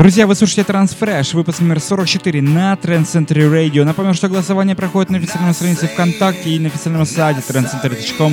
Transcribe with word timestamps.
Друзья, 0.00 0.26
вы 0.26 0.34
слушаете 0.34 0.62
Transfresh, 0.62 1.34
выпуск 1.34 1.60
номер 1.60 1.78
44 1.78 2.40
на 2.40 2.72
Trend 2.72 3.04
Center 3.04 3.36
Radio. 3.52 3.84
Напомню, 3.84 4.14
что 4.14 4.30
голосование 4.30 4.74
проходит 4.74 5.10
на 5.10 5.18
официальной 5.18 5.52
странице 5.52 5.88
ВКонтакте 5.88 6.48
и 6.48 6.58
на 6.58 6.68
официальном 6.68 7.04
сайте 7.04 7.42
trendcenter.com 7.46 8.32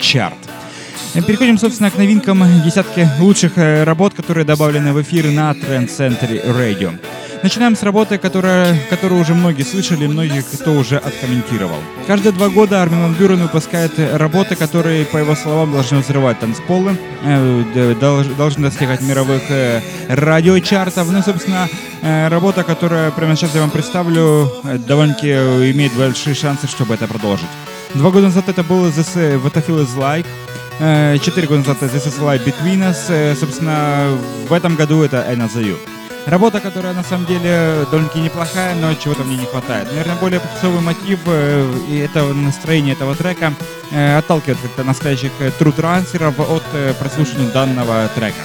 chart. 0.00 0.34
Переходим, 1.24 1.56
собственно, 1.56 1.92
к 1.92 1.98
новинкам 1.98 2.42
десятки 2.64 3.08
лучших 3.20 3.58
э, 3.58 3.84
работ, 3.84 4.14
которые 4.14 4.44
добавлены 4.44 4.92
в 4.92 5.00
эфир 5.00 5.26
на 5.26 5.52
Trend 5.52 5.86
Center 5.86 6.44
Radio. 6.44 6.98
Начинаем 7.42 7.76
с 7.76 7.82
работы, 7.84 8.18
которая, 8.18 8.76
которую 8.90 9.20
уже 9.20 9.32
многие 9.32 9.62
слышали, 9.62 10.06
многие 10.06 10.42
кто 10.42 10.72
уже 10.72 10.96
откомментировал. 10.96 11.78
Каждые 12.06 12.32
два 12.32 12.48
года 12.48 12.82
Армин 12.82 13.02
Ван 13.02 13.14
Бюрен 13.14 13.42
выпускает 13.42 13.92
работы, 14.14 14.56
которые, 14.56 15.04
по 15.04 15.18
его 15.18 15.36
словам, 15.36 15.72
должны 15.72 15.98
взрывать 15.98 16.40
танцполы, 16.40 16.96
э, 17.22 17.94
должны 18.36 18.64
достигать 18.64 19.02
мировых 19.02 19.42
э, 19.50 19.80
радиочартов. 20.08 21.12
Ну, 21.12 21.22
собственно, 21.22 21.68
э, 22.02 22.28
работа, 22.28 22.64
которая 22.64 23.12
прямо 23.12 23.36
сейчас 23.36 23.54
я 23.54 23.60
вам 23.60 23.70
представлю, 23.70 24.50
довольно-таки 24.64 25.30
имеет 25.72 25.92
большие 25.94 26.34
шансы, 26.34 26.66
чтобы 26.66 26.94
это 26.94 27.06
продолжить. 27.06 27.48
Два 27.94 28.10
года 28.10 28.26
назад 28.26 28.48
это 28.48 28.64
был 28.64 28.86
This 28.86 29.40
What 29.42 29.54
Is 29.54 29.96
Like. 29.96 30.26
Четыре 31.20 31.46
года 31.46 31.60
назад 31.60 31.82
This 31.82 32.08
Is 32.08 32.20
Life 32.20 32.44
Between 32.44 32.80
Us. 32.90 33.36
Собственно, 33.36 34.08
в 34.48 34.52
этом 34.52 34.74
году 34.74 35.02
это 35.02 35.22
I 35.22 35.36
Know 35.36 35.48
Работа, 36.26 36.60
которая 36.60 36.92
на 36.92 37.02
самом 37.02 37.26
деле 37.26 37.86
довольно-таки 37.90 38.20
неплохая, 38.20 38.74
но 38.74 38.94
чего-то 38.94 39.24
мне 39.24 39.36
не 39.36 39.46
хватает. 39.46 39.88
Наверное, 39.88 40.16
более 40.16 40.40
попсовый 40.40 40.80
мотив 40.80 41.20
э, 41.26 41.72
и 41.90 41.98
это 41.98 42.22
настроение 42.34 42.94
этого 42.94 43.14
трека 43.14 43.54
э, 43.90 44.18
отталкивает 44.18 44.58
как-то 44.60 44.84
настоящих 44.84 45.30
э, 45.40 45.50
тру-трансеров 45.58 46.38
от 46.38 46.62
прослушивания 46.98 47.50
данного 47.50 48.08
трека. 48.14 48.36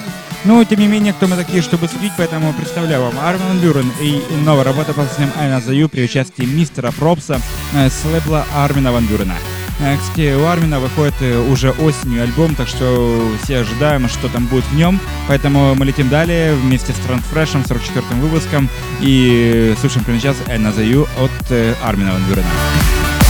Но, 0.46 0.63
тем 0.63 0.80
не 0.80 0.88
менее, 0.88 1.13
кто 1.13 1.27
мы 1.27 1.36
такие, 1.36 1.62
чтобы 1.62 1.88
судить, 1.88 2.12
поэтому 2.18 2.54
представляю 2.54 3.04
вам 3.04 3.20
Армин 3.20 3.60
Бюрен 3.60 3.91
и 4.02 4.21
новая 4.43 4.65
работа 4.65 4.93
под 4.93 5.08
названием 5.08 5.34
«Айна 5.37 5.62
Заю» 5.62 5.87
при 5.87 6.04
участии 6.04 6.43
мистера 6.43 6.91
Пропса 6.91 7.40
с 7.74 8.05
лейбла 8.05 8.46
Армина 8.54 8.91
Ван 8.91 9.05
Бюрена. 9.05 9.35
Э, 9.79 9.98
кстати, 9.98 10.35
у 10.35 10.46
Армина 10.46 10.79
выходит 10.79 11.16
э, 11.21 11.38
уже 11.49 11.71
осенью 11.71 12.24
альбом, 12.24 12.55
так 12.55 12.68
что 12.68 13.32
все 13.43 13.60
ожидаем, 13.60 14.07
что 14.07 14.30
там 14.30 14.46
будет 14.46 14.65
в 14.65 14.76
нем. 14.76 14.99
Поэтому 15.27 15.76
мы 15.76 15.85
летим 15.85 16.10
далее 16.10 16.55
вместе 16.55 16.93
с 16.93 16.96
Трансфрешем, 16.98 17.62
44-м 17.62 18.21
выпуском, 18.21 18.70
и 19.02 19.74
слушаем 19.80 20.05
прямо 20.05 20.20
сейчас 20.20 20.38
«I 20.48 20.57
Know 20.57 21.07
от 21.18 21.52
э, 21.52 21.74
Армина 21.84 22.12
Ван. 22.12 23.23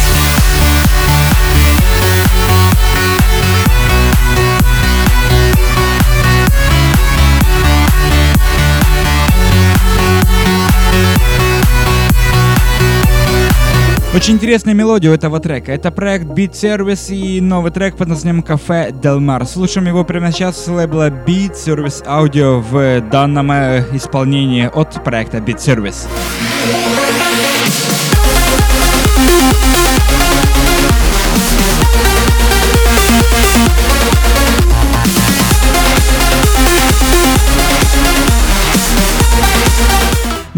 Очень 14.15 14.35
интересная 14.35 14.75
мелодия 14.75 15.09
у 15.09 15.13
этого 15.15 15.39
трека. 15.39 15.71
Это 15.71 15.89
проект 15.89 16.25
Beat 16.25 16.51
Service 16.51 17.11
и 17.11 17.41
новый 17.41 17.71
трек 17.71 17.97
под 17.97 18.09
названием 18.09 18.43
Кафе 18.43 18.91
Делмар. 18.91 19.43
Слушаем 19.47 19.87
его 19.87 20.03
прямо 20.03 20.31
сейчас 20.31 20.63
с 20.63 20.67
лейбла 20.67 21.09
Beat 21.09 21.53
Service 21.53 22.05
Audio 22.05 22.61
в 22.61 23.09
данном 23.09 23.51
э, 23.51 23.83
исполнении 23.91 24.69
от 24.71 25.03
проекта 25.03 25.37
Beat 25.37 25.57
Service. 25.57 26.07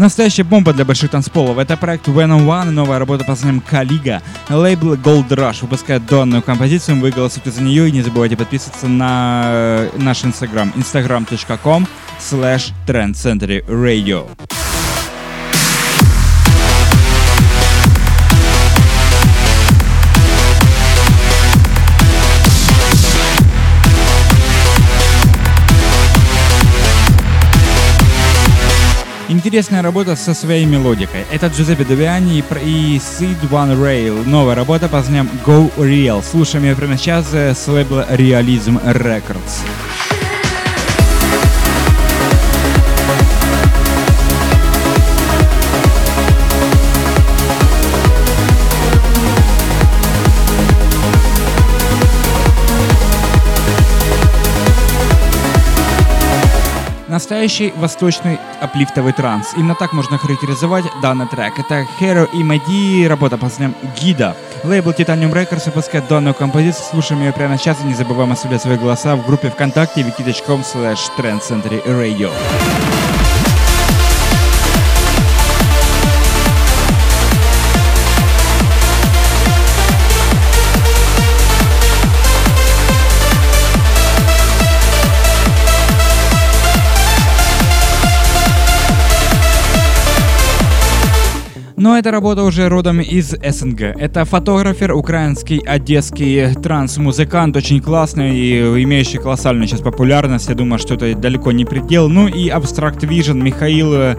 Настоящая 0.06 0.44
бомба 0.44 0.72
для 0.72 0.84
больших 0.84 1.10
танцполов. 1.10 1.58
Это 1.58 1.76
проект 1.76 2.06
When 2.06 2.30
on 2.30 2.46
One, 2.46 2.70
новая 2.70 3.00
работа 3.00 3.24
под 3.24 3.30
названием 3.30 3.60
Калига. 3.60 4.22
Лейбл 4.48 4.94
Gold 4.94 5.26
Rush 5.30 5.62
выпускает 5.62 6.06
данную 6.06 6.42
композицию, 6.42 7.00
вы 7.00 7.10
голосуйте 7.10 7.50
за 7.50 7.60
нее 7.60 7.88
и 7.88 7.90
не 7.90 8.02
забывайте 8.02 8.36
подписываться 8.36 8.86
на 8.86 9.42
э, 9.46 9.90
наш 9.96 10.24
инстаграм 10.24 10.72
instagram.com 10.76 11.88
slash 12.20 12.72
trendcenterradio. 12.86 14.28
Интересная 29.46 29.80
работа 29.80 30.16
со 30.16 30.34
своей 30.34 30.64
мелодикой. 30.64 31.24
Это 31.30 31.46
Джузеппе 31.46 31.84
Девиани 31.84 32.38
и 32.40 32.98
Sid 32.98 33.48
One 33.48 33.80
Rail. 33.80 34.28
Новая 34.28 34.56
работа 34.56 34.88
под 34.88 34.94
названием 34.94 35.30
Go 35.46 35.70
Real. 35.76 36.20
Слушаем 36.20 36.64
ее 36.64 36.74
прямо 36.74 36.98
сейчас 36.98 37.32
с 37.32 37.68
лейбла 37.68 38.04
Realism 38.10 38.82
Records. 38.82 39.62
Настоящий 57.26 57.72
восточный 57.74 58.38
аплифтовый 58.60 59.12
транс. 59.12 59.52
Именно 59.56 59.74
так 59.74 59.92
можно 59.92 60.16
характеризовать 60.16 60.84
данный 61.02 61.26
трек. 61.26 61.58
Это 61.58 61.84
Hero 61.98 62.28
и 62.32 62.44
Мади, 62.44 63.04
работа 63.08 63.36
по 63.36 63.46
названием 63.46 63.74
Гида. 64.00 64.36
Лейбл 64.62 64.92
Titanium 64.92 65.32
Records 65.32 65.66
выпускает 65.66 66.06
данную 66.06 66.34
композицию. 66.34 66.84
Слушаем 66.88 67.22
ее 67.22 67.32
прямо 67.32 67.58
сейчас 67.58 67.80
и 67.80 67.84
не 67.88 67.94
забываем 67.94 68.30
оставлять 68.30 68.62
свои 68.62 68.76
голоса 68.76 69.16
в 69.16 69.26
группе 69.26 69.50
ВКонтакте 69.50 70.02
wiki.com 70.02 70.60
slash 70.60 71.00
trendcenterradio. 71.18 72.30
Но 91.86 91.96
эта 91.96 92.10
работа 92.10 92.42
уже 92.42 92.68
родом 92.68 93.00
из 93.00 93.28
СНГ. 93.28 93.80
Это 93.96 94.24
фотографер, 94.24 94.90
украинский, 94.90 95.58
одесский 95.58 96.52
транс-музыкант, 96.54 97.56
очень 97.56 97.80
классный 97.80 98.36
и 98.36 98.82
имеющий 98.82 99.18
колоссальную 99.18 99.68
сейчас 99.68 99.82
популярность. 99.82 100.48
Я 100.48 100.56
думаю, 100.56 100.80
что 100.80 100.94
это 100.94 101.14
далеко 101.14 101.52
не 101.52 101.64
предел. 101.64 102.08
Ну 102.08 102.26
и 102.26 102.48
Abstract 102.48 103.02
Vision 103.02 103.40
Михаил 103.40 103.94
э, 103.94 104.16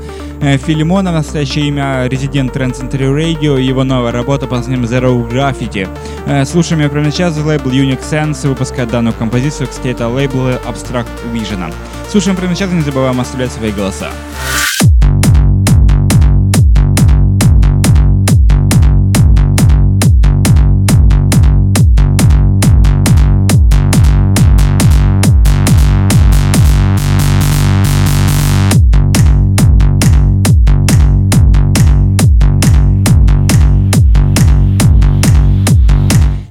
Филимонов, 0.66 1.14
настоящее 1.14 1.68
имя, 1.68 2.08
резидент 2.08 2.56
Trend 2.56 2.72
Center 2.72 3.14
Radio, 3.14 3.62
его 3.62 3.84
новая 3.84 4.14
работа 4.14 4.48
под 4.48 4.60
названием 4.60 4.86
Zero 4.86 5.30
Graffiti. 5.30 5.90
Э, 6.26 6.46
слушаем 6.46 6.82
ее 6.82 6.88
прямо 6.88 7.12
сейчас, 7.12 7.38
лейбл 7.38 7.70
Unique 7.70 8.00
Sense 8.00 8.48
выпускает 8.48 8.92
данную 8.92 9.14
композицию, 9.14 9.68
кстати, 9.68 9.90
это 9.90 10.08
лейбл 10.08 10.52
Abstract 10.70 11.10
Vision. 11.34 11.74
Слушаем 12.10 12.38
прямо 12.38 12.56
сейчас 12.56 12.72
не 12.72 12.80
забываем 12.80 13.20
оставлять 13.20 13.52
свои 13.52 13.72
голоса. 13.74 14.08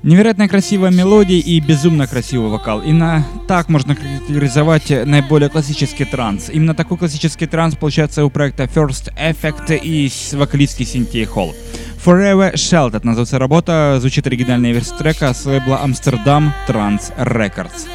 Невероятно 0.07 0.47
красивая 0.47 0.93
мелодия 0.93 1.41
и 1.41 1.59
безумно 1.59 2.07
красивый 2.07 2.49
вокал. 2.49 2.81
Именно 2.81 3.27
так 3.49 3.69
можно 3.69 3.97
характеризовать 3.97 4.89
наиболее 4.89 5.49
классический 5.49 6.05
транс. 6.05 6.49
Именно 6.49 6.77
такой 6.77 6.97
классический 6.97 7.47
транс 7.47 7.75
получается 7.75 8.25
у 8.25 8.31
проекта 8.31 8.65
First 8.73 9.13
Effect 9.17 9.77
и 9.83 10.09
вокалистки 10.37 10.85
Синтии 10.85 11.25
Холл. 11.25 11.57
Forever 12.05 12.55
Sheltered 12.55 13.01
называется 13.03 13.41
работа, 13.41 13.97
звучит 13.99 14.29
оригинальная 14.29 14.71
версия 14.71 14.95
трека 14.95 15.35
с 15.35 15.45
лейбла 15.45 15.81
Amsterdam 15.85 16.53
Trans 16.69 17.13
Records. 17.19 17.89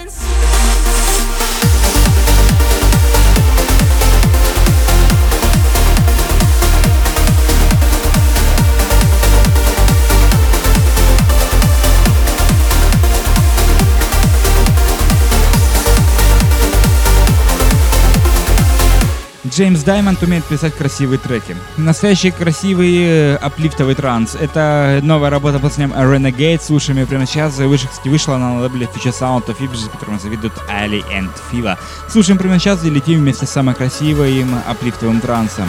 Джеймс 19.62 19.84
Даймонд 19.84 20.24
умеет 20.24 20.44
писать 20.46 20.74
красивые 20.74 21.20
треки. 21.20 21.56
Настоящий 21.78 22.32
красивый 22.32 22.96
э, 22.98 23.36
аплифтовый 23.36 23.94
транс. 23.94 24.34
Это 24.34 25.02
новая 25.04 25.30
работа 25.30 25.60
под 25.60 25.78
названием 25.78 25.94
Renegade. 25.94 26.60
Слушаем 26.64 26.98
ее 26.98 27.06
прямо 27.06 27.28
сейчас. 27.28 27.60
Выше, 27.60 27.88
кстати, 27.88 28.10
вышла 28.10 28.38
на 28.38 28.60
лейбле 28.60 28.88
Future 28.88 29.14
Sound 29.14 29.46
of 29.46 29.60
Images, 29.60 29.92
которым 29.92 30.20
завидуют 30.20 30.54
Али 30.68 31.02
и 31.02 31.52
Фила. 31.52 31.78
Слушаем 32.10 32.40
прямо 32.40 32.58
сейчас 32.58 32.84
и 32.84 32.90
летим 32.90 33.20
вместе 33.20 33.46
с 33.46 33.52
самым 33.52 33.76
красивым 33.76 34.50
аплифтовым 34.68 35.22
трансом. 35.22 35.68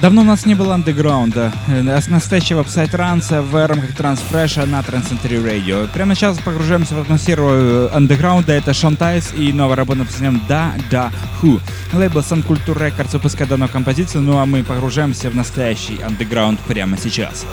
Давно 0.00 0.20
у 0.20 0.24
нас 0.24 0.44
не 0.44 0.54
было 0.54 0.74
андеграунда, 0.74 1.52
э, 1.68 1.82
настоящего 2.08 2.62
псай-транса 2.62 3.40
в 3.40 3.66
рамках 3.66 3.94
трансфреша 3.94 4.66
на 4.66 4.80
Transcentury 4.80 5.42
Radio. 5.42 5.88
Прямо 5.88 6.14
сейчас 6.14 6.38
погружаемся 6.38 6.94
в 6.94 7.00
атмосферу 7.00 7.48
э, 7.50 7.88
андеграунда. 7.92 8.52
Это 8.52 8.74
Шон 8.74 8.96
Тайс 8.96 9.32
и 9.34 9.52
новая 9.52 9.76
работа 9.76 10.00
под 10.00 10.10
названием 10.10 10.42
Да, 10.48 10.74
Да, 10.90 11.10
Ху. 11.40 11.60
Лейбл 11.92 12.18
Culture 12.18 12.76
Records 12.76 13.12
выпускает 13.14 13.48
данную 13.48 13.70
композицию, 13.70 14.22
ну 14.22 14.38
а 14.38 14.44
мы 14.44 14.64
погружаемся 14.64 15.30
в 15.30 15.34
настоящий 15.34 15.98
андеграунд 16.02 16.60
прямо. 16.60 16.98
Сейчас. 16.98 17.46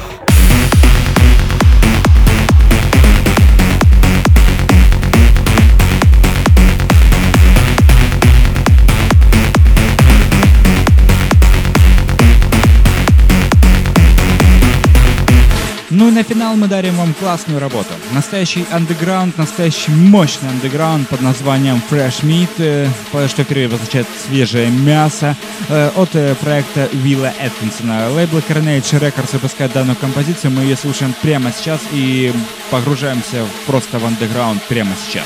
Ну 15.95 16.07
и 16.07 16.11
на 16.11 16.23
финал 16.23 16.55
мы 16.55 16.67
дарим 16.67 16.95
вам 16.95 17.13
классную 17.13 17.59
работу. 17.59 17.93
Настоящий 18.13 18.65
андеграунд, 18.71 19.37
настоящий 19.37 19.91
мощный 19.91 20.49
андеграунд 20.49 21.07
под 21.07 21.21
названием 21.21 21.79
Fresh 21.87 22.23
Meat, 22.23 22.49
э, 22.57 23.27
что 23.27 23.43
впервые 23.43 23.67
означает 23.67 24.07
свежее 24.25 24.71
мясо, 24.71 25.35
э, 25.69 25.91
от 25.95 26.15
э, 26.15 26.33
проекта 26.35 26.89
Вилла 26.93 27.31
Эткинсона. 27.39 28.09
Лейбл 28.09 28.39
Carnage 28.39 28.99
Records 28.99 29.33
выпускает 29.33 29.73
данную 29.73 29.95
композицию, 29.95 30.51
мы 30.51 30.63
ее 30.63 30.75
слушаем 30.75 31.13
прямо 31.21 31.51
сейчас 31.51 31.79
и 31.91 32.33
погружаемся 32.71 33.45
просто 33.67 33.99
в 33.99 34.05
андеграунд 34.05 34.63
прямо 34.63 34.95
сейчас. 35.05 35.25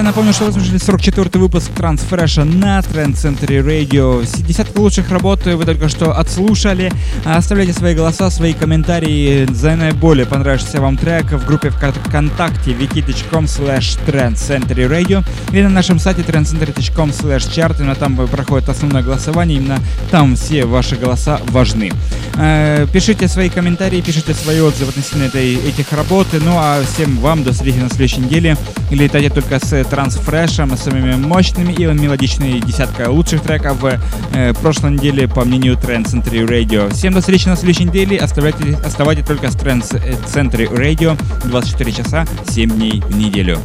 Друзья, 0.00 0.12
напомню, 0.12 0.32
что 0.32 0.46
вы 0.46 0.52
слушали 0.52 0.80
44-й 0.80 1.38
выпуск 1.38 1.70
Трансфреша 1.76 2.44
на 2.44 2.78
Trend 2.78 3.16
Century 3.16 3.62
Radio. 3.62 4.26
Десятка 4.46 4.78
лучших 4.80 5.10
работ 5.10 5.44
вы 5.44 5.62
только 5.66 5.90
что 5.90 6.18
отслушали. 6.18 6.90
Оставляйте 7.26 7.74
свои 7.74 7.94
голоса, 7.94 8.30
свои 8.30 8.54
комментарии 8.54 9.46
за 9.52 9.76
наиболее 9.76 10.24
понравившийся 10.24 10.80
вам 10.80 10.96
трек 10.96 11.30
в 11.32 11.44
группе 11.44 11.68
ВКонтакте 11.68 12.70
wiki.com 12.70 13.44
slash 13.44 13.98
Radio 14.06 15.22
или 15.52 15.64
на 15.64 15.68
нашем 15.68 15.98
сайте 15.98 16.22
trendcentry.com 16.22 17.10
slash 17.10 17.50
chart. 17.50 17.78
Именно 17.78 17.94
там 17.94 18.16
проходит 18.16 18.70
основное 18.70 19.02
голосование. 19.02 19.58
Именно 19.58 19.80
там 20.10 20.34
все 20.34 20.64
ваши 20.64 20.96
голоса 20.96 21.42
важны. 21.48 21.92
Э, 22.36 22.86
пишите 22.90 23.28
свои 23.28 23.50
комментарии, 23.50 24.00
пишите 24.00 24.32
свои 24.32 24.60
отзывы 24.60 24.88
относительно 24.92 25.24
этой, 25.24 25.56
этих 25.56 25.92
работ. 25.92 26.28
Ну 26.32 26.54
а 26.56 26.82
всем 26.84 27.18
вам 27.18 27.44
до 27.44 27.52
встречи 27.52 27.76
на 27.76 27.90
следующей 27.90 28.22
неделе. 28.22 28.56
Летайте 28.90 29.28
только 29.28 29.58
с 29.58 29.89
трансфрешем, 29.90 30.76
самыми 30.76 31.16
мощными 31.16 31.72
и 31.72 31.84
мелодичными 31.84 32.60
десятка 32.60 33.10
лучших 33.10 33.42
треков 33.42 33.84
э, 33.84 34.54
прошлой 34.62 34.92
неделе 34.92 35.28
по 35.28 35.44
мнению 35.44 35.74
Trend 35.74 36.06
Century 36.06 36.46
Radio. 36.46 36.90
Всем 36.94 37.12
до 37.12 37.20
встречи 37.20 37.48
на 37.48 37.56
следующей 37.56 37.84
неделе. 37.84 38.18
Оставайтесь, 38.18 38.78
оставайтесь 38.84 39.26
только 39.26 39.50
с 39.50 39.56
Trend 39.56 39.82
Century 40.26 40.72
Radio 40.72 41.20
24 41.44 41.92
часа 41.92 42.26
7 42.48 42.70
дней 42.70 43.02
в 43.04 43.16
неделю. 43.16 43.58